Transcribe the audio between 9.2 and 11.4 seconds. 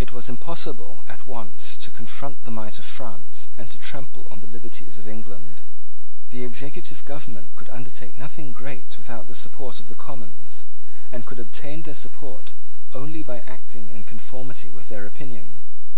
the support of the Commons, and could